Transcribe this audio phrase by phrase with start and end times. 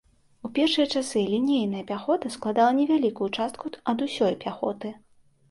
[0.47, 4.95] У першыя часы лінейная пяхота складала невялікую частку ад усёй пяхоты.